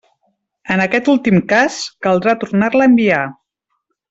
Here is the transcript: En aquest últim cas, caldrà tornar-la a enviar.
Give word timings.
En 0.75 0.81
aquest 0.85 1.11
últim 1.13 1.37
cas, 1.53 1.77
caldrà 2.07 2.35
tornar-la 2.45 2.89
a 2.89 2.93
enviar. 2.95 3.23